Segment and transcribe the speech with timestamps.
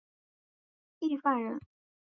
[0.99, 1.59] 郦范人。